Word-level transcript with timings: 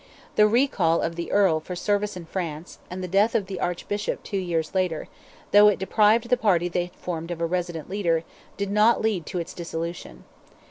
The 0.35 0.47
recall 0.47 0.99
of 1.03 1.15
the 1.15 1.31
Earl 1.31 1.59
for 1.59 1.75
service 1.75 2.17
in 2.17 2.25
France, 2.25 2.79
and 2.89 3.03
the 3.03 3.07
death 3.07 3.35
of 3.35 3.45
the 3.45 3.59
Archbishop 3.59 4.23
two 4.23 4.39
years 4.39 4.73
later, 4.73 5.07
though 5.51 5.67
it 5.67 5.77
deprived 5.77 6.27
the 6.31 6.37
party 6.37 6.67
they 6.67 6.85
had 6.85 6.95
formed 6.95 7.29
of 7.29 7.39
a 7.39 7.45
resident 7.45 7.87
leader, 7.87 8.23
did 8.57 8.71
not 8.71 8.99
lead 9.03 9.27
to 9.27 9.37
its 9.37 9.53
dissolution. 9.53 10.23